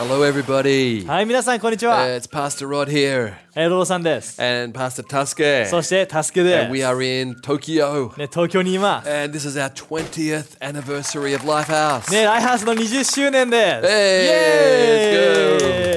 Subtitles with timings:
[0.00, 1.06] Hello, everybody.
[1.06, 1.98] はい、皆さん、こんにちは。
[1.98, 4.42] Uh, it's Pastor Rod here えー、ロロさんです。
[4.42, 5.66] and Pastor Tuske.
[5.66, 6.72] そして、タスケで And す。
[6.72, 8.10] we ね、are in Tokyo.
[8.30, 9.10] 東京にいます。
[9.10, 12.10] ね、And this is our 20th anniversary of Lifehouse.
[12.14, 13.86] ライハウスの20周年です。
[13.86, 15.89] Hey, イエーイ let's go.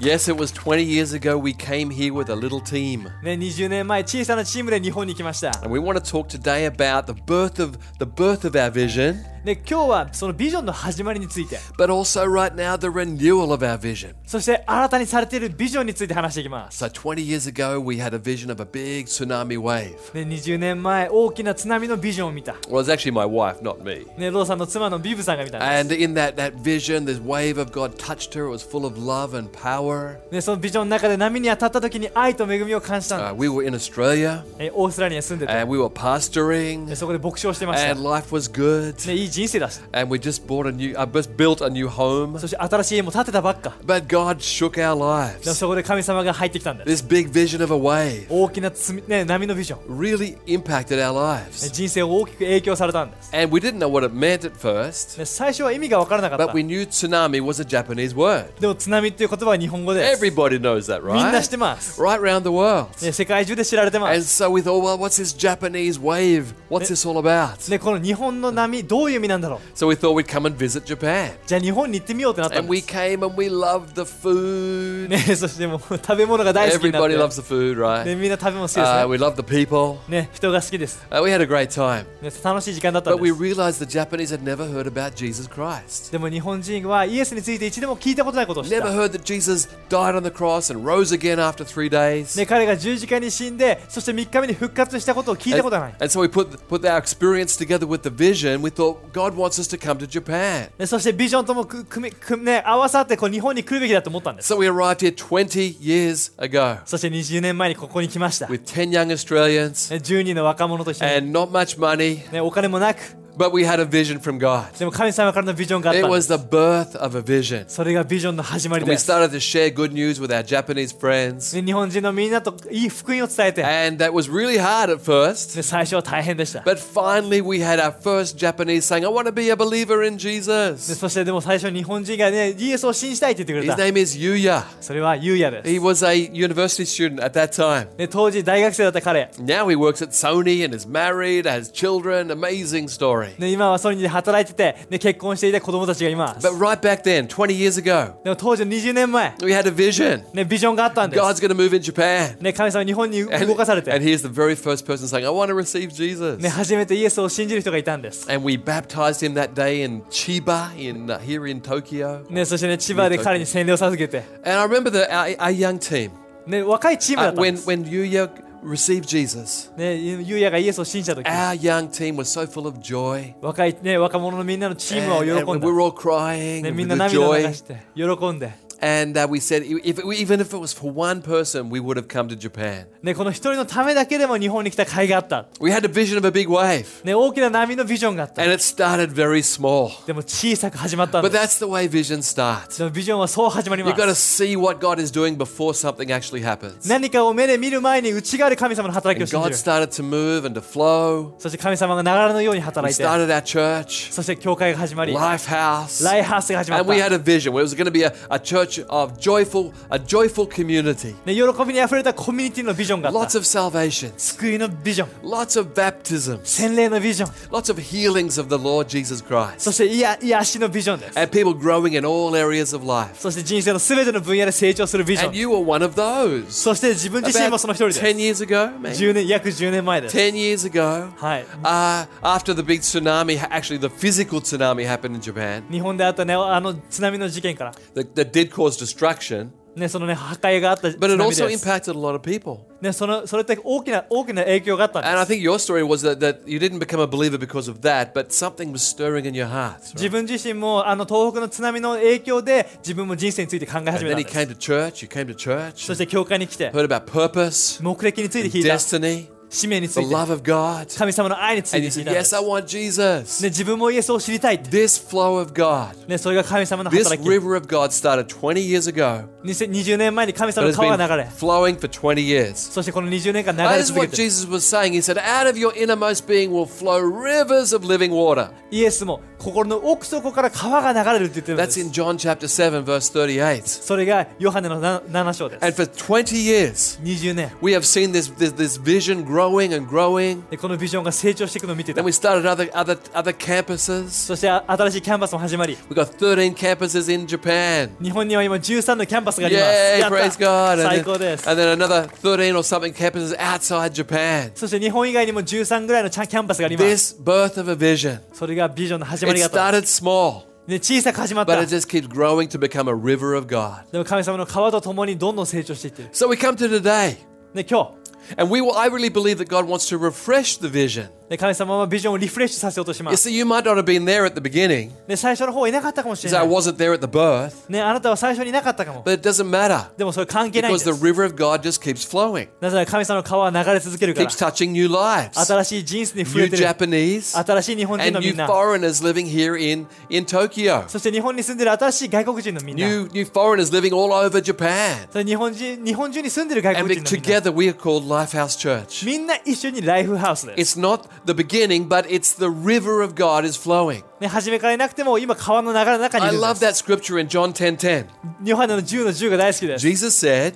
[0.00, 3.04] Yes, it was 20 years ago we came here with a little team.
[3.22, 5.52] ね、20年前、小さなチームで日本に来ました。
[5.62, 9.16] And we want to talk today about the birth of the birth of our vision,
[9.44, 14.14] ね、今日はそのビジョンの始まりについて、 but also right now the renewal of our vision.
[14.26, 16.82] そして新たにされているビジョンについて話していきます。
[16.82, 20.14] So 20 years ago we had a vision of a big tsunami wave.
[20.14, 22.54] ね、20年前、大きな津波のビジョンを見た。
[22.68, 24.06] Well, it's actually my wife, not me.
[24.16, 28.46] ね、ローさんの妻のビブさんが見たんで And in that, that vision, this wave of God touched her.
[28.46, 29.87] It was full of love and power.
[29.88, 30.34] す。
[30.34, 33.32] ね、そのビジョンの中で波に当たった時に愛と恵みを感じたん Uh, だ。
[33.34, 37.90] we were in Australia ね、オーストラリアに住んでて、 and we were pastoring ね、そこで牧師をしてました。
[37.92, 39.06] and life was good.
[39.08, 39.80] ね、いい人生だし。
[39.92, 42.38] And we just bought a new, uh, just built a new home.
[42.38, 43.74] そして新しい家も建てたばっか。
[43.84, 45.14] But God shook our でも
[45.50, 45.54] lives.
[45.54, 47.04] そこで神様が入ってきたんです。
[47.04, 49.98] This big vision of a wave 大きなつみ、ね、波のビジョン。
[49.98, 51.70] really impacted our ね lives.
[51.72, 53.34] 人生を大きく影響されたんです。
[53.34, 57.64] And we didn't know what it meant at first, ね、最初は意味が分からなかった but。we knew tsunami was a
[57.66, 58.60] Japanese word.
[58.60, 60.24] でも津波っていう言葉は日本 語です。
[60.24, 61.46] Everybody knows that, みんな知 right?
[61.46, 62.00] ってます。
[62.00, 62.88] Right around the world.
[63.04, 64.42] ね、世界中で知られてま And す。
[64.42, 66.54] so we thought, well, what's this Japanese wave?
[66.70, 67.70] What's this all about?
[67.70, 71.32] ね、この日本の波、どういう意味なんだろう So we thought we'd come and visit Japan.
[71.46, 72.88] じゃあ日本に行ってみようってなったん And で we す。
[72.88, 75.08] came and we loved the food.
[75.08, 77.16] ね、そしてもう 食べ物が大好きになっ Everybody て。
[77.18, 78.16] loves the food, ね、 right?
[78.16, 79.12] みんな食べ物好きです Uh, ね。
[79.12, 79.96] we love the people.
[80.08, 81.04] ね、人が好きです。
[81.10, 82.04] Uh, we had a great time.
[82.22, 83.60] ね、楽しい時間だったん But で we す。
[83.60, 86.10] realized the Japanese had never heard about Jesus Christ.
[86.12, 88.88] でも日本人はイエスについて一度も聞いたことないことを知っ Never た。
[88.90, 92.36] heard that Jesus died on the cross and rose again after three days.
[92.38, 95.94] ね、彼が十字架に死んで、そして3日目に復活したことを聞いた And, ことがない。
[96.00, 98.62] and so we put, put our experience together with the vision.
[98.62, 100.70] We thought God wants us to come to Japan.
[100.78, 104.52] ね、そしてビジョンともく組み組みね、合わさってこう日本に来るべきだと思ったんです。
[104.52, 108.48] So we arrived here 20 years ago そして20年前にここに来ました。
[108.48, 114.20] ね、 with 10 young Australians 10人の若者と一緒に、 and not much money, ね、お金もなく、 but we had a vision
[114.20, 114.78] from God.
[114.78, 116.28] でも神様からのビジョンがあっ It たんで was す。
[116.28, 117.64] the birth of a vision.
[117.66, 119.10] それがビジョンの始まり And we です。
[119.10, 121.56] started to share good news with our Japanese friends.
[121.56, 125.60] ね、日本人のみんなといい福音を伝えて、ね、 And that was really hard at first.
[125.64, 126.60] 最初は大変でした。
[126.60, 130.16] But finally, we had our first Japanese saying, I want to be a believer in
[130.16, 130.94] で Jesus.
[130.94, 133.92] そしてでも最初日本人がね、イエスを信じたいって言ってく His れた。
[133.92, 134.62] name is Yuya.
[134.80, 135.68] それはユウヤです。
[135.68, 137.88] He was a university student at that time.
[137.98, 142.28] ね、当時大学生だった彼、 Now he works at Sony and is married, has children.
[142.30, 143.24] Amazing story.
[143.38, 146.46] ね、今はソニーで働いてて、ね、結婚していて子供たちがいます。
[146.46, 150.22] But right back then, 20 years ago, でも当時の20年前、 we had a vision.
[150.32, 151.22] ね、ビジョンがあったんです。
[151.22, 152.40] God's going to move in Japan.
[152.40, 155.88] ね、神様は日本に And, 動かされ and て、 here's the very first person saying, I want to receive
[155.88, 156.38] Jesus.
[156.38, 158.30] ね、初めてイエスを信じる人がいたんです。
[158.30, 162.24] And we baptized him that day in Chiba, in uh, here in Tokyo.
[162.30, 166.10] ね、そしてね、千葉で彼に洗礼を授けて、 And I remember the, our, our young team
[166.46, 167.68] ね、若いチームだ uh, ったん when です。
[167.68, 168.30] when Yuya
[168.64, 169.70] received Jesus.
[169.76, 173.34] ね、ゆうやがイエスを信じた時 Our young team was so full of joy.
[173.42, 175.66] 若い、ね、若者のみんなのチー And, ムは and 喜ん we だ。
[175.68, 177.52] were all crying ね、 with みんな the 涙を流 joy.
[177.54, 178.52] して、喜んで。
[178.80, 181.96] And uh, we said, if it, even if it was for one person, we would
[181.96, 182.86] have come to Japan.
[183.02, 185.46] ね、この一人のためだけでも日本に来た甲斐があった。
[185.58, 188.42] We had a vision of a big wave, ね、大きな波のビジョンがあった。
[188.42, 190.04] and it started very small.
[190.06, 191.64] でも小さく始まったん But です。
[191.64, 192.76] that's the way vision starts.
[192.78, 194.42] でもビジョンはそう始まりま You've got to す。
[194.44, 196.86] see what God is doing before something actually happens.
[196.86, 199.56] 何かを目で見る前に内側で神様の働きを And 信 God じる。
[199.56, 200.02] started to
[200.42, 201.32] move and to flow.
[201.38, 206.04] そして神様が流れのように We 働いて、 started our church, そして教会が始まり、 Lifehouse.
[206.04, 207.06] ライハウスが始まっ And we た。
[207.08, 209.98] had a vision where it was going to be a, a church of joyful, a
[209.98, 211.14] joyful community.
[211.24, 213.38] ね、喜びにあふれたコミュニティのビジョンがあっ Lots た。
[213.38, 213.44] of
[213.78, 219.72] salvations, 救いのビジョン、 lots of baptisms, 洗礼のビジョン、 lots of healings of the Lord Jesus そ Christ.
[219.72, 221.18] して癒癒しのビジョンです。
[221.18, 223.10] And people growing in all areas of life.
[223.18, 225.40] そして人生のすべての分野で成長するビジョ And ン。
[225.40, 226.46] you were one of those.
[226.50, 228.44] そして自分自身も About その一人で10す。
[228.44, 228.90] years ago, maybe?
[228.94, 230.16] 10年、約10年前です。
[230.16, 231.46] 10 years ago, はい。
[231.62, 238.30] uh, after the big tsunami, actually the physical tsunami happened in Japan, 日本であったね、あの津波の事件から、 that, that
[238.30, 241.66] did cause destruction, ね、そのね、破壊があった津 but it 波 also です。
[241.68, 242.58] impacted a lot of people.
[242.80, 245.40] ね、その、それって大きな、大きな影響があったん And I です。
[245.40, 248.28] think your story was that, that you didn't become a believer because of that, but
[248.30, 249.80] something was stirring in your heart.
[249.94, 255.86] 自分自身もあの東北の津波の影響で自分も人生について考え And 始め then たん he で came す to church, you came to church,
[255.86, 260.98] そして教会に来て heard about purpose, 目的について聞いた destiny, 使命につ the いて love of God.
[260.98, 263.42] 神様の愛につい And て you 聞い said, たんで Yes, す、 I want Jesus.
[263.44, 269.28] ね、自分もイエスを知りたいって、 This flow of God, ね、それが神様の this 働き river of God started 20 years ago,
[269.44, 272.54] 2020年前に神 but 様の has 川 been が流れ flowing for 20 years.
[272.56, 274.92] そしてこの20年間流 That れ is 続け what て Jesus was saying.
[274.92, 278.50] He said, Out of your innermost being will flow rivers of living water.
[278.72, 283.63] イエスも 心の奥底から川が流れるって言ってるんで That's す in John chapter 7, verse 38.
[283.65, 289.87] それがヨハネのな7章です And for 20 years, 20年 we have seen this, this, this vision growing and
[289.89, 290.43] growing.
[290.49, 294.09] でこのビジョンが成長していくのを見てた Then we started other, other, other campuses.
[294.09, 297.91] そしてあ新しいキャンパスも始まり We've got 13 campuses in Japan.
[298.03, 300.71] 日本には今13のキャンパスがあります Yay, praise God.
[300.73, 304.51] And 最 then, 高です and then another 13 or something campuses outside Japan.
[304.53, 308.19] そして日本以外にも13ぐらいのキャンパスがあります This birth of a vision.
[308.33, 312.94] それがビジョンの始ま It りだと、 started small, ね、小さく始まっ but た it just keeps growing to become a
[312.94, 313.90] river of God.
[313.92, 317.16] でも神様の川と共にどんどん成長していってる So we come to today,
[317.54, 318.04] で今日
[318.38, 321.08] and we will, I really believe that God wants to refresh the vision.
[321.28, 326.34] で神様はビジョンをリフレッシュさせようとしま You す see, you might not have been there at the beginning, で最初の方はいなかったかもしれ because
[326.34, 330.92] な I い、 wasn't there at the birth, ね、あなたは最初にいなかったかも but it doesn't matter でもそれ関係ないんで because
[330.94, 336.44] す the river of God just keeps flowing, なぜなら神様の川は流れ続けるから keeps touching new lives, 新しい人生に触 new
[336.44, 343.08] れてる Japanese, 新しい日本人の and み new んな foreigners living here in, in Tokyo, そして日本に住んでる新しい外国人のみんな new,
[343.14, 345.08] new foreigners living all over Japan.
[345.10, 349.06] それ日本人日本中に住んでる外 And 国 be- 人のみんな together we are called Lifehouse Church.
[349.06, 354.02] みんな一緒にライフハウスです It's not the beginning, but it's the river of God is flowing.
[354.20, 358.06] ね、初めからいなくても今川の流れの中にい I るん love で that す scripture in John 10:10.
[358.44, 360.54] ヨハネの10の10が大好きです、 Jesus said,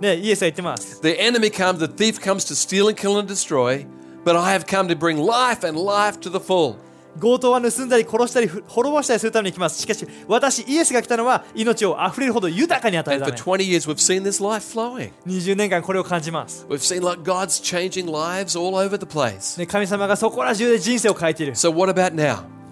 [0.00, 3.86] ね、イエスは言ってます "The enemy comes, the thief comes to steal and kill and destroy,
[4.24, 6.76] but I have come to bring life and life to the full."
[7.19, 9.81] 強盗は盗んだり殺したり滅ぼしたりするために来ます。
[9.81, 13.31] しかし、私、イエスが来たのは命をあれるほど豊かに与えた、ね。
[15.25, 16.65] 20, 年間これを感じます。
[19.67, 21.55] 神様がそこら中で人生を変えている。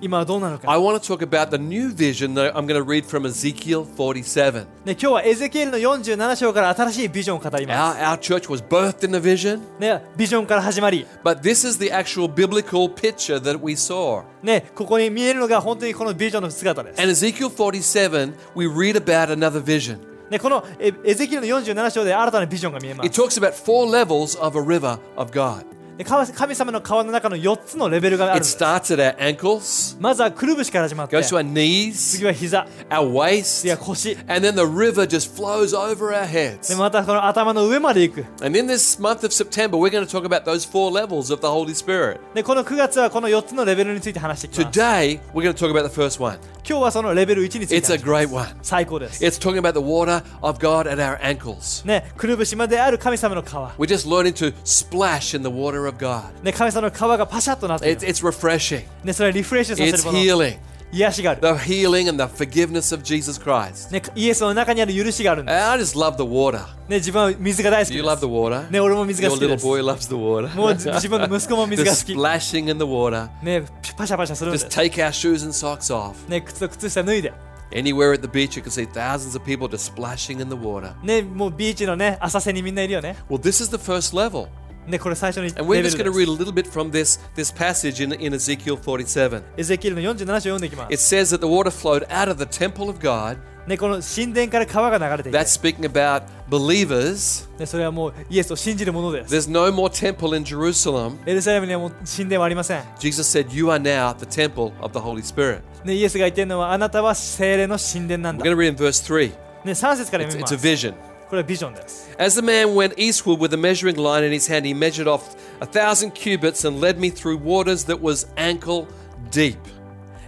[0.00, 3.24] 今はどうなのか、 I want to talk about the new vision that I'm going to read from
[3.24, 4.66] Ezekiel 47.
[4.84, 12.26] ね、今日はエゼキエルの47章から新しいビジョンを語りま Our, our church was birthed in the vision, す、ね、ビジョンから始まり but this is the actual
[12.26, 14.24] biblical picture that we saw.
[14.42, 17.00] ね、ここに見えるのが本当にこのビジョンの姿です。
[17.00, 19.98] And Ezekiel 47, we read about another vision.
[20.30, 23.20] ね、このエエゼキエルの47章で新たなビジョンが見えま It す。
[23.22, 25.64] talks about four levels of a river of God.
[25.98, 28.56] で神神様の川の中の4つのレベルがあるん It です。
[28.56, 31.52] starts at our ankles, まずはくるぶしから始まって、 goes to our 次
[31.92, 36.76] knees, は膝、 our waist, 次は腰、 and then the river just flows over our で heads.
[36.78, 38.24] またこの頭の上まで行く。
[38.42, 41.40] And in this month of September, we're going to talk about those four levels of
[41.42, 42.18] the Holy Spirit.
[42.34, 44.78] でこの9月はこの4つのレベルについて話していきます。
[44.80, 46.38] Today, we're going to talk about the first one.
[46.64, 48.58] 今日はそのレベル1について It's a 話します great one.
[48.62, 49.22] 最高です。
[49.22, 51.86] It's talking about the water of God at our ankles.
[51.86, 53.74] ね、くるぶしまである神様の川。
[53.76, 56.22] We're just learning to splash in the water of God.
[56.42, 58.08] ね、神様の川がパシャッとなってい It's, る。
[58.08, 58.84] it's refreshing.
[59.04, 60.18] ね、それはリフレッシュさせ It's るもの。
[60.18, 60.58] healing.
[60.94, 61.40] 癒しがある。
[61.40, 63.90] The healing and the forgiveness of Jesus Christ.
[63.90, 66.58] ね、イエスの中にある許しがあるんで And I just love the water.
[66.58, 66.64] す。
[66.88, 68.08] ね、自分は水が大好き Do で you す。
[68.10, 68.70] love the water?
[68.70, 69.66] ね、俺も水が Your 好きで little す。
[69.66, 70.54] boy loves the water.
[70.56, 72.12] もう自自分の息子も水 the が好き。
[72.14, 73.28] splashing in the water.
[73.42, 73.64] ね、
[73.96, 74.78] パシャパシャするんで Just す。
[74.78, 76.12] take our shoes and socks off.
[76.28, 77.32] ね、靴と靴下脱いで。
[77.70, 80.92] Anywhere at the beach, you can see thousands of people just splashing in the water.
[81.02, 83.16] ね、もうビーチのね、浅瀬にみんないるよね。
[83.30, 84.48] Well, this is the first level.
[84.86, 86.90] ね、これ最初に And レ we're ベ just ル going to です read a little bit from
[86.90, 89.42] this, this passage in, in Ezekiel 47.
[89.56, 91.14] エゼキエルの47章読んでいきま It す。
[91.14, 93.38] says that the water flowed out of the temple of God.
[93.68, 97.48] ね、この神殿から川が流れていて、 That's speaking about believers.
[97.60, 99.32] ね、それはもうイエスを信じるものです。
[99.34, 101.18] There's no more temple in Jerusalem.
[101.26, 102.82] エルサレムにはもう神殿はありません。
[102.98, 105.60] Jesus said, You are now the temple of the Holy Spirit.
[105.84, 108.50] ね、イエスが言ってるのは、あなたは精霊の神殿なん We're だ。
[108.50, 109.30] going to read in verse 3.
[109.64, 110.86] ね、3節から読 It's, みま it's a す。
[110.88, 110.94] vision.
[111.28, 112.14] これはビジョンです。
[112.18, 115.22] As the man went eastward with a measuring line in his hand, he measured off
[115.60, 118.86] a thousand cubits and led me through waters that was ankle
[119.30, 119.56] deep.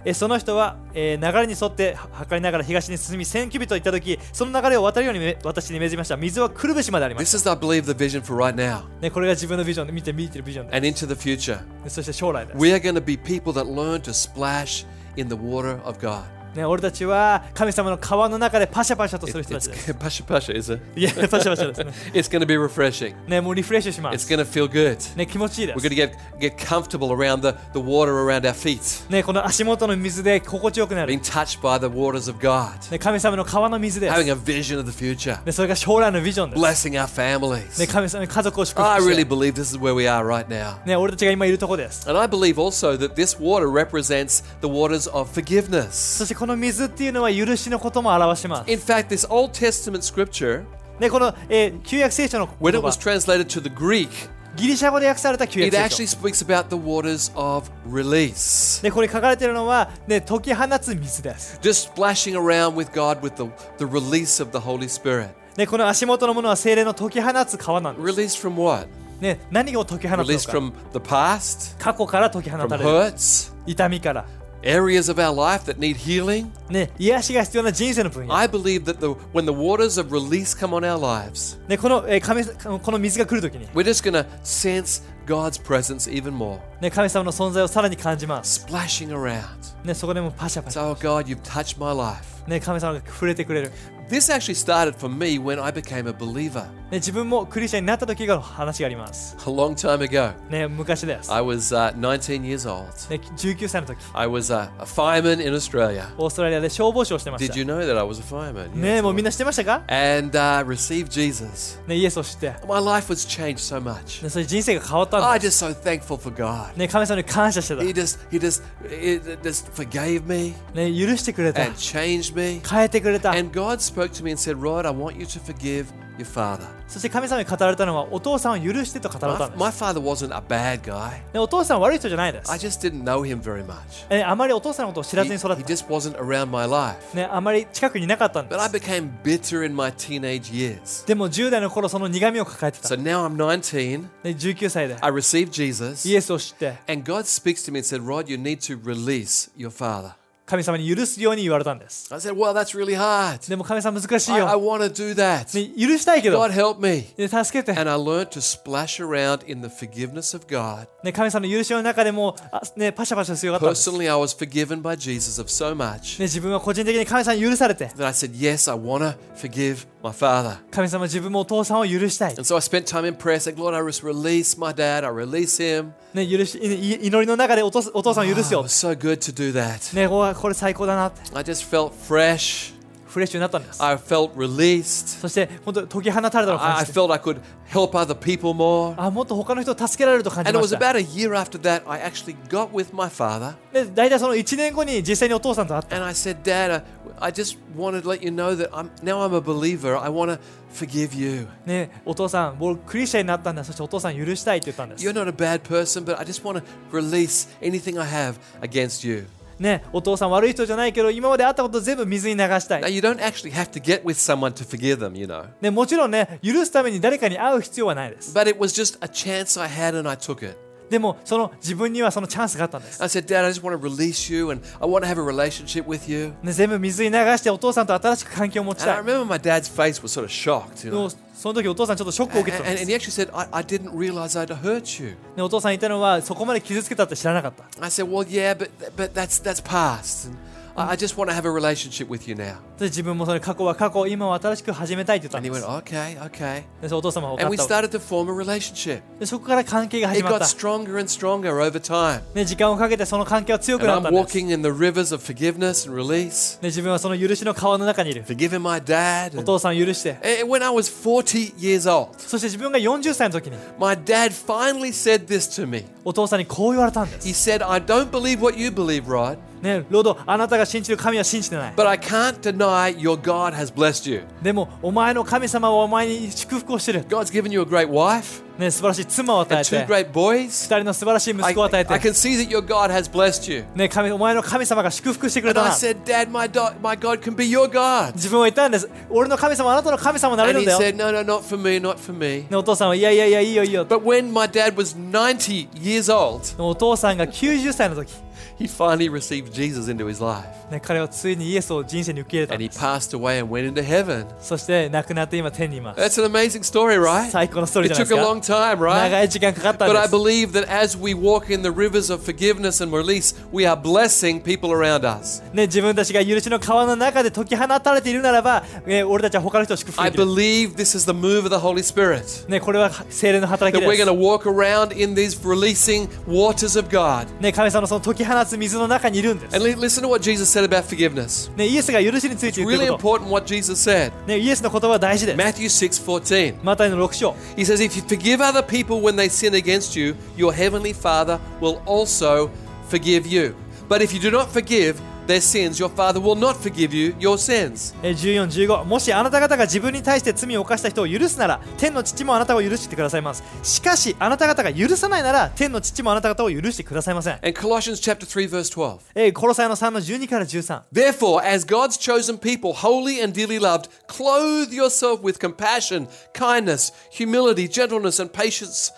[0.07, 11.13] えその人は、えー流れに沿って測りながら東に進み1000キュビット行った時その流れを渡るようにめ私に命じました水はくるぶしまでありま This す、 is, I believe, the vision for right now ね、これが自分のビジョンで見て見てるビジョンで and into the
[11.15, 11.59] future.
[11.87, 14.85] すそして将来です、 We are going to be people that learn to splash
[15.17, 16.21] in the water of God.
[16.55, 20.81] ね、俺たちは神様の川の中でパシャパシャとす It- る人た it's ちです pasha pasha, is it?
[20.97, 23.13] いやパシャパシャですね It's going to be refreshing.
[23.27, 25.17] ねもうリフレッシュしま It's す going to feel good.
[25.17, 29.11] ね気持ちいいで We're す going to get, get comfortable around the, the water around our feet,
[29.11, 35.43] ねこの足元の水で心地よくなる being touched by the waters of God, ね神様の川の水です having a vision of the future,
[35.43, 37.77] ねそれが将来のビジョンです blessing our families.
[37.81, 40.77] ね神様の家族を祝 I 福 really して believe this is where we are right now.
[40.85, 46.23] ね俺たちが今いるとこです And I believe also that this water represents the waters of そ forgiveness.
[46.25, 50.64] して この水っていうのは許しのことも表します In fact, this Old Testament scripture,
[50.98, 54.08] ねこの、えー旧約聖書の when 言 it 葉 was translated to the Greek,
[54.56, 58.82] ギリシャ語で訳された旧 it 約聖 actually 書 speaks about the waters of release.
[58.82, 65.28] でこれ書かれているのは、ね、解き放つ水です、Just splashing around with God with the, the release of the Holy Spirit.
[65.58, 68.88] ね、この足元のものは精霊の解き放つ川なんです、Release from what?
[69.20, 74.24] ね、何を解き放つの Release か from the past, 過去から解き放 from たれる hurts, 痛みから、
[74.63, 76.47] areas of our life that need healing.
[76.69, 82.43] ね、癒しが必要な人生の分野、 I believe that the, when the waters of release come on our lives, ね、この,、えー神
[82.79, 89.41] この水が来るときに、 we're just going to sense God's presence even more, ね、神様の存在をさらに感じます、 splashing around.
[89.83, 92.23] ね、そこでもうパシャパシャ、 So, oh God, you've touched my life.
[92.47, 93.71] ね、神様が触れてくれる、
[94.07, 100.31] This actually started for me when I became a believer ね、自分もクリスチャンになった時の話があります、 a long time ago.
[100.47, 102.85] ね、昔です、 I was uh, 19 years old.
[103.09, 106.05] ね、19歳の時 I was a, a fireman in Australia.
[106.19, 108.75] オーストラリアで消防士をしてまし Did た you know that I was a fireman?
[108.75, 109.01] ね Yes.
[109.01, 111.79] もうみんな知ってましたか、 And uh, received Jesus.
[111.87, 114.21] ね、イエスを知って、 My life was changed so much.
[114.23, 116.73] ね、それで人生が変わったん I'm で just so thankful for God.
[116.73, 122.61] す、ね、神様に感謝してた、 He just, he just, he just forgave me ね、許してくれた and、changed me.
[122.67, 125.87] 変えてくれた、 And God spoke to me and said, Rod, I want you to forgive
[126.20, 126.66] your father.
[126.86, 129.60] そして神様に語られたのは、お父さんを許してと語られたんです。
[129.60, 131.10] my father wasn't a bad guy.
[131.32, 132.58] ね、お父さんは悪い人じゃないです I。
[132.58, 133.76] just didn't know him very much.
[134.10, 135.68] えあまりお父さんのことを知ら He, ずに育っ he た。
[135.68, 137.16] just wasn't around my life.
[137.16, 138.76] ね、あまり近くにいなかったんで But I す。
[138.76, 141.06] became bitter in my teenage years.
[141.06, 142.88] でも10代の頃その苦みを抱えてた。
[142.88, 144.06] So ね、now I'm 19.
[144.24, 146.08] 19歳で I received Jesus.
[146.08, 150.12] イエスを知って、And God speaks to me and said, Rod, you need to release your father.
[150.49, 152.07] 神様に許すように言われたんです。
[152.13, 153.49] I said, Well, that's really hard.
[153.49, 154.59] でも神様難しい I, I よ。
[154.59, 155.57] want to do that.
[155.59, 157.03] ね、許したいけど、 God help me.
[157.17, 157.71] ね、助けて。
[157.71, 160.87] And I learned to splash around in the forgiveness of God.
[161.03, 163.89] ね、神様の許しの中でもあ、ね、パシャパシャするようになったんです。
[163.91, 168.77] ね、 Personally, I was forgiven by Jesus of so much 自分は個人的に神様に許されて、 that I said, Yes, I
[168.77, 170.57] want to forgive my father.
[170.69, 172.33] 神様自分もお父さんを許したい。
[172.33, 175.03] And so I spent time in prayer saying, Lord, I just release my dad.
[175.03, 175.89] I release him.
[176.13, 179.93] ね、許しい祈りの中でお父お父さんを許 Oh, す it よ was。so good to do that.
[179.95, 181.21] ね、お これ最高だなって。
[181.33, 182.73] I just felt fresh.
[183.07, 183.81] フレッシュになったんです。
[183.81, 185.21] I felt released.
[185.21, 186.99] そして、本当解き放たれたのを I, 感 I じて。
[186.99, 187.37] felt I could
[187.71, 188.93] help other people more.
[188.97, 190.77] あ、もっと他の人を助けられると感じ And it ま was した。
[190.77, 195.95] about a year after that, I actually got with my father で、大体その1年後に実際にお父さんと会った。
[195.95, 196.83] and I said, Dad, uh,
[197.17, 199.97] I just wanted to let you know that I'm now I'm a believer.
[199.97, 200.39] I want to
[200.73, 201.47] forgive you.
[201.65, 203.63] ね、お父さん、僕クリスチャンになったんだ。
[203.63, 209.25] そしてお父さん許したいって言ったんです You're。not a bad person, but I just want to release anything I have against you.
[209.60, 212.94] ね、お父さん悪い人じゃないけど、今まであったこと全部水に流した Now, い。
[212.96, 215.44] you don't actually have to get with someone to forgive them, you know.
[215.60, 218.34] ね、もちろんね、許すために誰かに会う必要はないです。
[218.34, 220.56] But it was just a chance I had and I took it.
[220.90, 223.00] でも、その自分にはそのチャンスがあったんです。
[223.02, 225.84] I said, Dad, I just want to release you and I want to have a relationship
[225.86, 226.32] with you.
[226.42, 229.14] ね、全部水に流してお父さんと新しく関係を持ち And I たい。
[229.14, 231.02] remember my dad's face was sort of shocked, you で know.
[231.04, 233.20] もその時お父さんちょっとショックを And, 受けてたん and, で and す。
[233.20, 235.16] he actually said, I, I didn't realize I'd hurt you.
[235.36, 237.64] ね、お父さん言ったのはそこまで傷つけたって知らなかった。
[237.84, 240.26] I said, Well, yeah, but, but that's, that's past.
[240.28, 240.36] And
[240.79, 242.55] I, I just want to have a relationship with you now.
[242.77, 245.93] で自分もそれ過去は過去、今は新しく始めたいって言ったん And he で went, す。
[245.95, 246.63] Okay, okay.
[246.81, 247.75] でそうお父様は分 And we かった。
[247.75, 249.01] started to form a relationship.
[249.19, 250.45] でそこから関係が It 始まっ got た。
[250.45, 252.21] stronger and stronger over time.
[252.33, 254.37] ね、時間をかけてその関係は強く And なった I'm んです。
[254.37, 258.25] walking in the rivers of forgiveness and release, ね、自分はその許しの川の中にいる。
[258.25, 259.29] forgiving my dad.
[259.35, 260.11] お And, 父さんを許して。
[260.41, 265.85] and when I was 40 years old, そして自分が40歳の時に my dad finally said this to me.
[266.03, 271.73] お父さんにこう言われたんです He。said, I don't believe what you believe, Rod, ね、ロード、あなたが信じる神は信じてない。
[271.75, 274.23] but I can't deny your God has blessed you.
[274.41, 277.05] でも、お前の神様はお前に祝福をしてる。
[277.07, 280.43] God's given you a great wife ね、素晴らしい妻を与 and え two て、 great boys.
[280.45, 283.65] 二人の素晴らしい息 I, 子を与え I て、 can see that your God has blessed you.
[283.75, 285.75] ね、神お前の神様が祝福してくれ And た I な。
[285.75, 288.13] said, Dad, my, do- my God can be your God.
[288.13, 288.87] 自分は言ったんです。
[289.09, 290.93] 俺の神様はあなたの神様になれ And るん he だよ。
[290.93, 292.45] said, No, no, not for me, not for me.
[292.49, 293.85] ね、お父さんは、いやいやいや、いいよいいよ。
[293.85, 298.13] But when my dad was 90 years old, お父さんが90歳の時、
[298.59, 300.45] he finally received Jesus into his life.
[300.71, 302.79] ね、彼はついにイエスを人生に受け入れたん And he です。
[302.79, 304.25] passed away and went into heaven.
[304.39, 305.99] そして亡くなって今天にいます。
[306.01, 307.29] That's an amazing story, right?
[307.29, 309.03] 最高のストーリ It ーじゃない took です a か long。time, right?
[309.09, 310.15] 長い時間かかったん But I です。
[310.15, 314.41] believe that as we walk in the rivers of forgiveness and release, we are blessing
[314.41, 315.41] people around us.
[315.53, 320.25] ね、自分たちが許しの川の中で解き放たれているならば、ね、俺たちは他の人を祝福 I できる。
[320.29, 322.49] believe this is the move of the Holy Spirit.
[322.49, 327.27] ね、これは精霊の働き That we're で going す to。walk around in these releasing waters of God.
[327.39, 329.55] ね、神様のその解き放 つ水の中にいるんです。
[329.55, 331.49] And li- listen to what Jesus said about forgiveness.
[331.55, 334.11] ね、イエスが許しについて It's 言って really るこ important what Jesus said.
[334.11, 334.27] と。
[334.27, 335.37] ね、イエスの言葉は大事です。
[335.37, 336.55] Matthew 6:14.
[336.63, 337.35] マタイの6章。
[337.55, 341.39] He says, If you forgive other people when they sin against you, your heavenly Father
[341.61, 342.49] will also
[342.89, 343.55] forgive you.
[343.87, 344.95] But if you do not forgive,
[345.29, 347.95] their sins, your Father will not forgive you your sins.
[348.03, 358.99] えー14、15もしあなた方が自分に対して罪を犯した人を許すなら天の父もあなたを許してくださいますしかしあなた方が許さないなら天の父もあなた方を許してくださいません、 And Colossians chapter 3 verse 12.
[359.15, 366.91] えー、コロサイの3の12から13 Therefore, as God's chosen people, holy and dearly loved, clothe yourself with compassion, kindness,
[367.11, 368.91] humility, gentleness, and patience.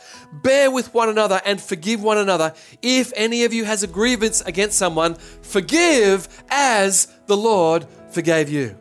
[0.44, 2.54] Bear with one another and forgive one another.
[2.82, 8.77] If any of you has a grievance against someone, forgive as the Lord forgave you.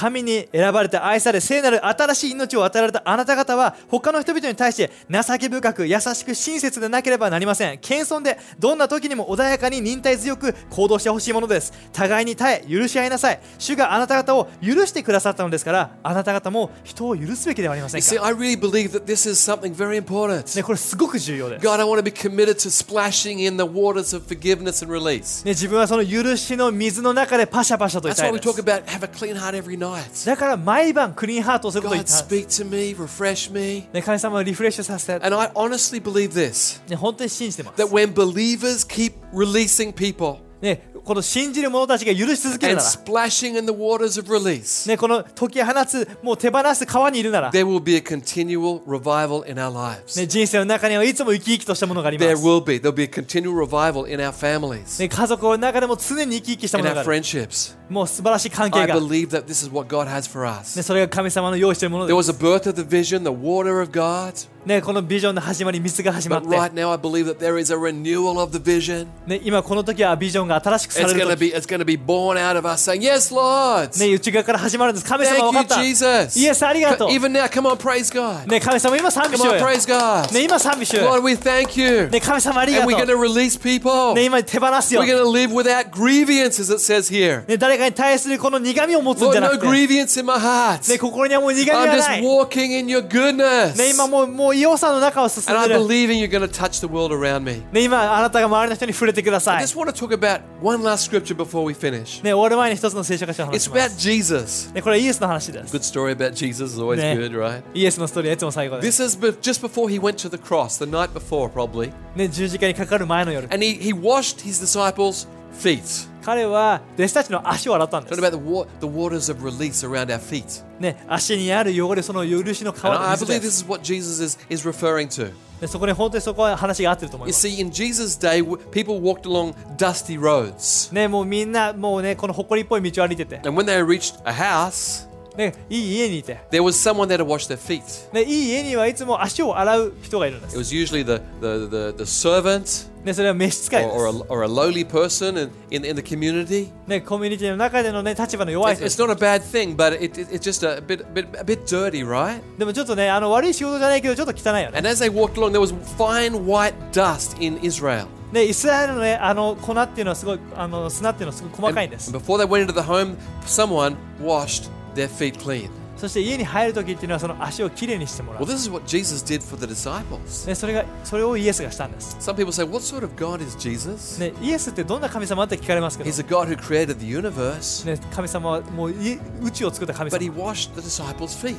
[0.00, 20.56] 神に選ばれて愛され聖なる新しい命を与えられたあなた方は他の人々に対して情け深く優しく親切でなければなりません謙遜でどんな時にも穏やかに忍耐強く行動してほしいものです互いに耐え許し合いなさい主があなた方を許してくださったのですからあなた方も人を許すべきではありませ You ん see, I really believe that this is something very important.
[20.56, 25.46] ね、これすごく重要です、ね、God, I want to be committed to splashing in the waters of forgiveness and release.
[25.46, 29.89] 自分はその許しの水の中でパシャパシャとい That's た why い we です talk about have a clean heart every night.
[30.25, 33.87] だから毎晩クリーンハートをすることを言 God, った、 speak to me, refresh me.
[33.93, 43.58] ね、神様をリフレッシュさせて、 And I honestly believe this ね、本当に信じてます that when believers keep releasing people ね、 この信じる者たちが許し続けるなら、splashing
[43.58, 50.18] in the waters of release, ね、この解き放つ、もう手放す川にいるなら、there will be a continual revival in our lives.
[50.18, 52.44] ね、人生の中にはいつも生き生きとしたものがありま There す。
[52.44, 52.78] will be.
[52.80, 57.18] There'll be a continual revival in our families, ね、家族の中でも常に生き生きしたも in のが our ある。
[57.20, 57.74] friendships.
[57.88, 60.80] もう素晴らしい関係 I が、ね、believe that this is what God has for us.
[60.82, 64.36] それが神様の用意しているもの There で was a birth of the vision, the water of God.
[64.36, 64.48] す。
[64.64, 69.06] ね、このビジョンの始まり、水が始まっ But て、right now, I believe that there is a renewal of the vision.
[69.26, 71.53] ね、今この時はビジョンが新しく さ It's れ going る to 時 be.
[71.53, 75.07] It's going to be born out of us saying, "Yes, Lord." ね、内側から始まるんです。
[75.07, 75.81] 神様分かっ Thank た。
[75.83, 76.39] you, Jesus.
[76.39, 77.09] イエスありがとう。
[77.09, 78.47] Even now, come on, praise God.
[78.47, 79.65] ね、神様今賛美 Come しよう on, よ。
[79.67, 79.87] praise
[80.27, 80.33] God.
[80.33, 81.21] ね、今賛美しよう Lord, よ。
[81.23, 82.09] we thank you.
[82.09, 83.05] ね、神様ありが And と we're う。
[83.07, 84.13] going to release people.
[84.15, 85.01] ね、今手放すよ。
[85.03, 87.57] We're ね、 going to live without grievance, as it says here.
[87.57, 90.89] 誰かに対するこの苦みを持つんじ Lord, ゃな no くて、 grievance in my heart.
[90.91, 92.21] ね、心にはもう苦み I'm が just ない。
[92.21, 93.77] walking in your goodness.
[93.77, 95.81] ね、今もう、もう良さの中を進 And ん I でる。
[95.81, 97.61] believe in you're going to touch the world around me.
[97.71, 99.67] ね、今あなたが周りの人に触れてくださ I い。
[99.67, 102.23] just want to talk about one last scripture before we finish.
[102.23, 103.99] ね、終わる前に一つの聖書箇所を話 It's しま about す。
[103.99, 104.71] Jesus.
[104.73, 105.75] ね、これはイエスの話です。
[105.75, 107.15] Good story about Jesus is always Yeah.
[107.17, 107.61] good, right?
[107.73, 109.03] イエスのストーリーはいつも最後です。
[109.03, 111.91] This is be- just before he went to the cross, the night before, probably.
[112.15, 113.47] ね、十字架にかかる前の夜。
[113.53, 115.27] And he, he washed his disciples'
[115.61, 116.07] feet.
[116.23, 118.21] 彼は弟子たちの足を洗ったんで Talking す。
[118.21, 120.63] about the, wa- the waters of release around our feet.
[120.79, 123.63] ね、足にある汚れ、その許しの And 川 I の水 believe で this す。
[123.63, 125.31] is what Jesus is, is referring to.
[125.60, 127.46] でそこに本当にそこは話が合ってると思い You ます。
[127.46, 130.92] see, in Jesus' day, people walked along dusty roads.
[130.94, 135.06] ね、もうみんな、もうね、この埃っぽい道を歩いてて、And when they reached a house,
[135.39, 137.83] ね、いい家にいて、 there was someone there to wash their feet.
[138.13, 140.57] ね、いい家にはいつも足を洗う人がいるんで It す。
[140.59, 144.17] was usually the, the, the, the servant ね、それは召使 or, いで or, す。
[144.17, 146.71] a, or a lowly person in, in, in the community.
[146.87, 149.01] ね、コミュニティの中でのね、立場の弱い It's, 人で it's す。
[149.03, 152.07] not a bad thing, but it, it, it's just a bit, bit, a bit dirty,
[152.07, 152.39] right?
[152.57, 154.77] でもちょっとね、あの悪い仕事じゃないけど、ちょっと汚いよね。
[154.77, 158.07] And as they walked along, there was fine white dust in Israel.
[158.31, 162.11] ね、イスラエルのね、あの粉っていうのはすごい、あの砂っていうのはすごい細 And かいんです。
[162.11, 165.68] before they went into the home, someone washed their feet clean.
[165.96, 168.46] そして家に入るときっていうのはその足をきれいにしてもら Well, う。
[168.48, 170.46] this is what Jesus did for the disciples.
[170.46, 172.16] ね、それがそれをイエスがしたんです。
[172.20, 174.18] Some people say, What sort of God is Jesus?
[174.18, 180.44] ね、イエスってどんな神様って聞かれますけど、He's a God who created the universe, ね、神様はもうい宇宙を作った神 but he 様。
[180.50, 181.54] washed the disciples' feet.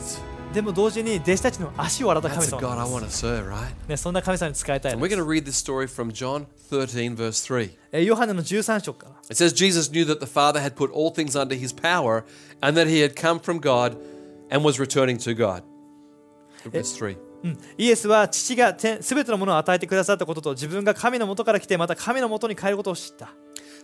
[0.54, 3.26] でも同時に弟子たちの足を洗った神様なんです。
[3.26, 3.72] serve, right?
[3.88, 7.72] ね、そんな神様に使いたいです read this story from John 13, verse 3.
[7.94, 9.12] えヨハネの13章から。
[9.30, 12.26] It says, Jesus knew that the Father had put all things under his power
[12.62, 13.98] and that he had come from God
[14.50, 15.64] and was returning to God.
[16.70, 17.18] Verse 3.
[17.44, 23.34] うんイエスは父がすべてのものを与えてくださったことと自分が神の元から来てまた神の元に帰ることを知った。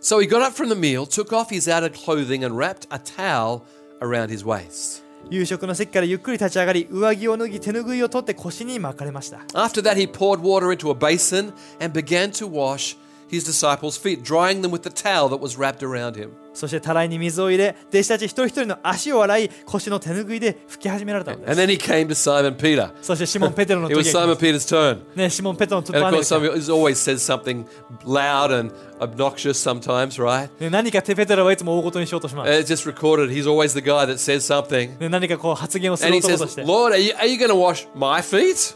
[0.00, 2.98] So he got up from the meal, took off his outer clothing, and wrapped a
[2.98, 3.62] towel
[4.00, 5.07] around his waist.
[5.30, 9.38] 夕食の席からゆっくり立ち上がり上着を脱ぎ手ぬぐいを取って腰に巻かれました。
[9.54, 12.96] After that, he poured water into a basin and began to wash
[13.29, 16.29] his disciples' feet, drying them with the towel that was wrapped around him.
[16.53, 21.59] そしてたらいに水を入れ弟子たち一人一人の足を洗い腰の手ぬぐいで拭き始められたので And す。
[21.59, 22.91] then he came to Simon Peter.
[23.01, 24.99] そしてシモン・ペテロの It 時 was Simon に、 Peter's turn.
[25.15, 27.65] ね、シモン・ペテロの And 番 of で course, すよ Simon always says something
[28.05, 30.47] loud and obnoxious sometimes, right?
[30.59, 32.51] ね、何かテペテロはいつも大事にしようとします。
[32.51, 33.31] Uh, It's just recorded.
[33.31, 34.99] He's always the guy that says something.
[34.99, 37.87] ね、何かこう発言をす And る he 男と says, して、 Lord, are you, are you going to wash
[37.95, 38.75] my feet?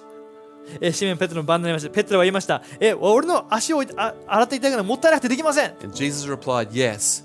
[0.80, 1.90] えシメン・ペテロの番になりました。
[1.90, 2.62] ペテロは言いました。
[2.80, 5.74] え、俺の足をあ洗っていただくのはもったいなくてできません。
[5.82, 7.24] And Jesus replied, Yes,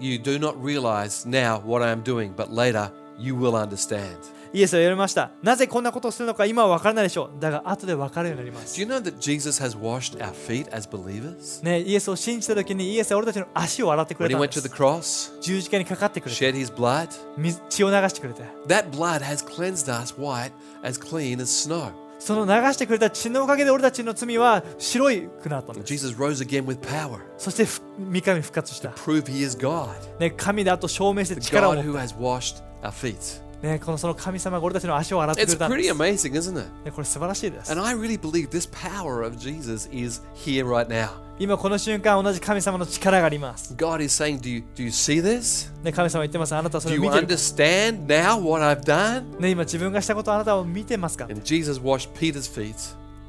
[0.00, 4.16] you, do not realize now what I am doing, but later you will understand.
[4.52, 11.62] イエスは言われましたなぜこんなことをするのか今は分からないでしょうだが後で分かるようになります Do you know that Jesus has washed our feet as believers?
[11.62, 17.08] ね、イエスを信じた時にイエスは俺たちの足を洗ってく When れ he たん went で to the す cross, 十字架にかかってくれて shed his blood,
[17.36, 21.90] 水血を流してくれて that blood has cleansed us white as clean as snow.
[22.18, 25.84] その流してくれた血のおかげで俺たちの罪は白いくなったん。
[27.36, 27.66] そして
[27.98, 28.90] 三日復活した。
[30.18, 31.74] ね、神だと証明して力を。
[33.62, 35.82] た、ね、このその神様が俺たちの足を洗ってく It's れたんで pretty
[36.16, 36.68] す、amazing, isn't it?
[36.84, 41.10] ね、これ素晴らしいです And I really believe this power of Jesus is here right now.
[41.38, 45.70] 今この瞬間同じ神様の力があります、God is saying, Do you, do you see this?
[45.82, 49.38] ね、神様は言ってますあなたはそ Do れを you 見てるか understand now what I've done?
[49.38, 52.74] ね、今自分がしたことをあなたは見てますか、And Jesus washed Peter's feet,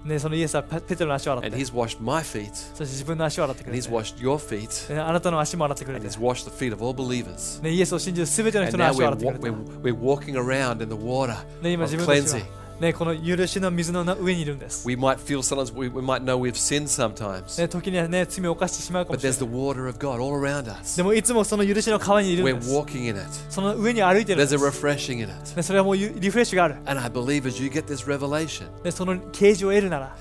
[0.06, 4.92] ね、そのイエスはペペテロの足を洗っ and て he's washed my feet, そして自分の足を洗ってく and れ he's て、 washed your feet,
[4.94, 7.62] ね、あなたの足も洗ってくれ and て he's washed the feet of all believers.
[7.62, 9.48] ね、イエスを信じるすべての And 人の now 足を we're, 洗ってく wa- れた。
[9.48, 12.44] we're, we're walking around in the water ね、今 of 自分たち cleansing.
[12.77, 14.87] は、ね、この許しの水の上にいるんです。
[14.87, 19.51] We might feel sometimes, we, we might know we've sinned sometimes, ね、時にはね、罪を犯してしまうかも but しれ there's な
[19.51, 19.57] the い。
[19.57, 20.97] water of God all around us.
[20.97, 22.71] でもいつもその許しの川にいるん We're です。
[22.73, 23.25] walking in it.
[23.49, 24.85] その上に歩いてるん There's で a す。
[24.85, 25.55] refreshing in it.
[25.55, 26.75] ね、それはもうゆリフレッシュがある。
[26.85, 30.15] And I believe as you get this revelation, ね、その啓示を得るなら、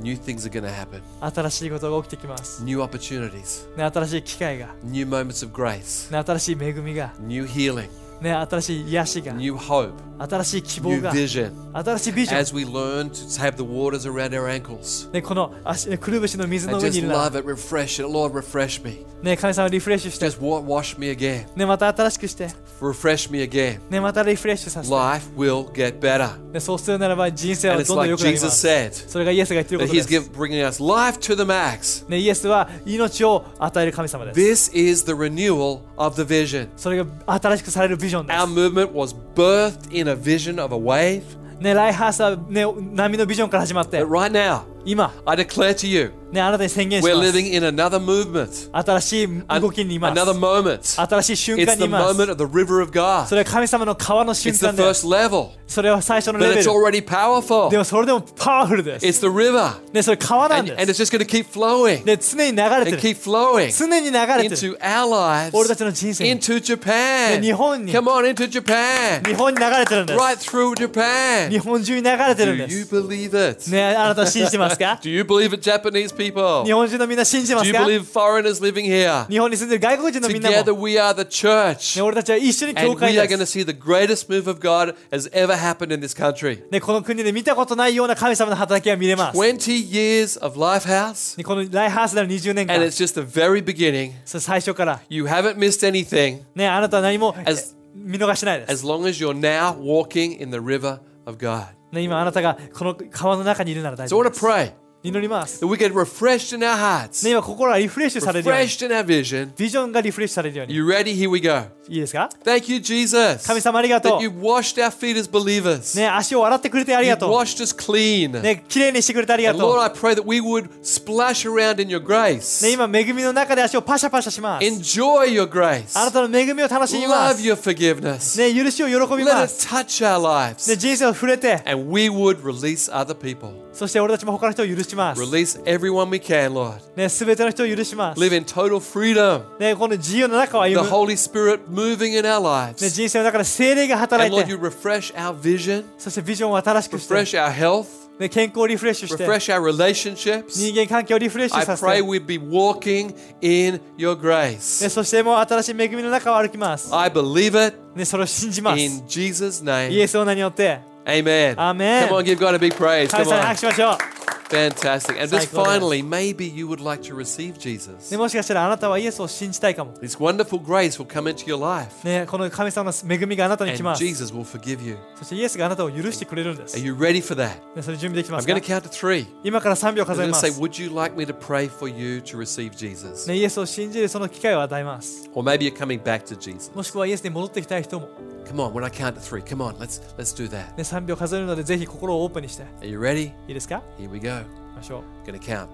[0.00, 1.00] new things are going to happen,
[1.34, 2.62] 新しいことが起きてきます。
[2.64, 7.88] new opportunities, ね、新しい機会が、new moments of grace, ね、新しい恵みが、new healing,
[8.20, 11.51] ね、新しい癒しが、new hope, 新しい希望 new が、 vision.
[11.73, 15.13] 新しいビジョ As we learn to have the waters around our ankles ン。
[15.13, 18.03] ね、この足、ね、くるぶしの水の and 上にい just るなら、 love it, refresh it.
[18.03, 19.05] Lord, refresh me.
[19.23, 21.45] ね、神様リフレッシュして、 Just wa- wash me again.
[21.55, 22.49] ね、また新しくして、
[22.81, 23.79] Refresh me again.
[23.89, 26.37] ね、またリフレッシュさせて、 Life will get better.
[26.51, 28.67] ね、そうするならば人生 And は it's どんどん like 良くなりま Jesus す。
[28.67, 30.29] said それがイエスが言ってるこ that とで He's す。
[30.29, 32.07] give, bringing us life to the max.
[32.09, 34.71] ね、イエスは命を与える神様です。
[34.71, 36.67] This is the renewal of the vision.
[36.75, 38.53] それが新しくされるビジョンで Our す。
[38.53, 41.23] movement was birthed in a vision of a wave.
[41.59, 47.29] ね、ライハースは、ね、波のビジョンから始まって But、right now, 今、 I declare to you, ね、あなたに宣言し we're ます。
[47.37, 50.19] living in another movement, 新しい an- 動きにいます。
[50.19, 50.79] another moment.
[51.07, 52.19] 新しい瞬 It's 間に the います。
[52.19, 53.35] moment of the river of そ God.
[53.35, 55.05] れは神様の川の瞬 It's the 間です。
[55.05, 56.71] first level, それは最初の but レベ it's ル。
[56.71, 57.77] already で powerful.
[57.77, 59.05] もそれでもパワフルです。
[59.05, 61.01] It's the river, ね、それ川なん and, で and す。
[61.03, 62.97] it's just going to keep flowing で、常に流れて and る。
[62.99, 64.57] keep flowing 常に流れてる。
[64.57, 67.39] into our 俺た lives, ちの人生に、 into Japan.
[67.39, 69.23] ね日本に Come on, into Japan.
[69.27, 70.19] 日本に流れてるんです。
[70.19, 71.49] Right through Japan.
[71.49, 72.95] 日本中に流れて Do るんで you す。
[72.95, 73.69] believe it?
[73.71, 76.63] ね、あなた信じてますか Do you believe it, Japanese people?
[76.65, 79.27] 日本中のみんな信じてま Do す you か believe foreigners living here?
[79.27, 81.97] 日本に住んでる外国人のみんなも、 Together we are the church.
[81.97, 83.57] ね、俺たちは一緒に教 And 会 we are で going to す。
[83.59, 86.63] see the greatest move of God has ever happened in this country.
[86.71, 89.37] ね、この国で見たことないような神様の働きが見れます。
[89.37, 94.11] 20 years of Lifehouse, ねこのライハースでの20年 and 間、 it's just the very beginning.
[94.25, 98.71] それ最初から、 You haven't missed anything ね、あなたは何も As- 見逃してないです。
[98.73, 101.67] as long as you're now walking in the river of God.
[101.91, 104.45] ね、今あなたがこの川の中にいるなら大 So 丈 I 夫 want で to す。
[104.45, 104.71] pray
[105.07, 105.61] 祈ります。
[105.65, 109.49] that we get refreshed in our hearts, ね、今心がリフレッシュされるように、 refreshed in our vision.
[109.57, 110.73] ビジョンがリフレッシュされるように。
[110.75, 111.13] You ready?
[111.13, 111.63] Here we go.
[111.89, 114.31] いいですか Thank you, Jesus, 神様ありがと that you う。
[114.41, 115.99] washed our feet as believers.
[115.99, 118.39] ね、足を洗ってくれてあり You がと washed us clean.
[118.39, 118.41] う。
[118.41, 119.81] ね、綺麗にしてくれてありが And と Lord, う。
[119.81, 122.63] I pray that we would splash around in your grace.
[122.65, 124.65] ね、今、恵みの中で足をパシャパシャします。
[124.65, 125.99] Enjoy your grace.
[125.99, 127.43] あなたの恵みを楽しみま Love す。
[127.43, 128.39] your forgiveness.
[128.53, 129.67] ね、許しを喜び Let ま it す。
[129.67, 130.77] touch our ね、 lives.
[130.77, 133.51] 人生を触れて、 And we would release other people.
[133.73, 134.93] そして俺たちも他の人を許します。
[134.97, 136.73] Release everyone we can, Lord.
[136.95, 138.19] ね、すべての人を許します。
[138.19, 139.43] Live in total freedom.
[139.59, 140.89] ね、この自由の中を The 歩む。
[140.89, 142.89] Holy Spirit moving in our ね、 lives.
[142.89, 147.85] 人生の中で精霊が働 And い Lord, て you、refresh our vision, そしてビジョンを新しくして、 refresh our health,
[148.19, 150.49] ね、健康をリフレッシュして、 refresh our relationships.
[150.59, 154.89] 人間関係をリフレッシュ I させ pray て、 we'd be walking in your ね、 grace.
[154.89, 156.93] そしてもう新しい恵みの中を歩きます。
[156.93, 158.79] I believe it ね、それを信じます。
[158.79, 160.01] in Jesus' イ name.
[160.01, 161.55] エスの名によって、 Amen.
[161.55, 162.07] Amen.
[162.07, 163.09] Come on, give God a big praise.
[163.09, 163.45] 神 Come 様に on.
[163.47, 164.16] 拍手しましょう。
[164.49, 165.17] Fantastic.
[165.19, 165.79] And just 最高です。
[165.79, 168.11] finally, maybe you would like to receive Jesus.
[168.11, 169.93] ね、もしかしたらあなたはイエスを信じたいかも。
[169.95, 174.03] This wonderful grace will come into your life, ね、この神様の恵みがあなたに来 and ます。
[174.05, 174.97] Jesus will forgive you.
[175.15, 176.77] そしてイエスがあなたを許してくれるんです。
[176.77, 177.81] Are ね、 you ready for that?
[177.81, 179.25] それ準備できま I'm すか going to count to three.
[179.43, 180.61] 今から3秒 I'm 数え going to ま say, す。
[180.61, 183.27] Would you like me to pray for you to receive Jesus?
[183.27, 185.27] ね、イエスを信じるその機会を与えます。
[185.33, 186.71] Or maybe you're coming back to Jesus.
[186.75, 188.07] もしくはイエスに戻ってきたい人も、
[188.45, 190.75] Come on, when I count to three, come on, let's let's do that.
[190.75, 192.63] ね、3秒数えるのでぜひ心をオープンにして。
[192.81, 193.27] Are you ready?
[193.47, 194.36] いいですか Here we go.
[194.44, 195.68] 行きましょ Going to count.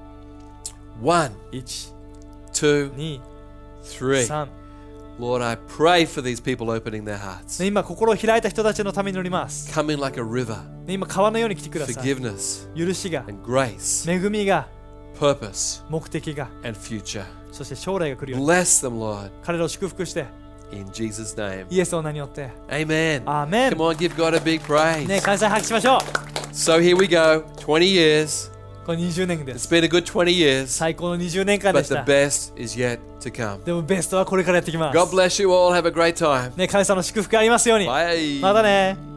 [1.02, 1.56] One, う。
[1.56, 1.92] 1、
[2.52, 3.20] two, 2、
[3.82, 4.26] three.
[4.26, 4.48] 3。
[5.18, 7.60] Lord, I pray for these people opening their hearts.
[7.62, 9.70] ね、今心を開いた人たちのために乗ります。
[9.72, 10.60] Come in like a river.
[10.86, 12.04] ね、今川のように来てください。
[12.04, 14.66] Forgiveness 許しが、and grace, 恵みが、
[15.18, 17.24] purpose 目的が、and future.
[17.52, 18.46] そして将来が来るように。
[18.46, 19.30] Bless them, Lord.
[19.44, 20.26] 彼らを祝福して、
[20.72, 21.66] In Jesus' name.
[21.70, 23.22] イエスの名によって Amen.
[23.26, 25.06] アーメン Come on, give God a big praise.
[25.06, 26.00] ね感謝拍手しましょう
[26.52, 27.44] So here we go.
[27.58, 28.53] 20 years.
[28.84, 30.66] これ20年で It's す been a good 20 years.
[30.66, 33.64] 最高の20年間で But し the た best is yet to come.
[33.64, 35.72] でもベストはこれからやってきま God す bless you all.
[35.72, 36.56] Have a great time.
[36.56, 38.40] ね神様の祝福がありますように Bye.
[38.40, 39.13] またね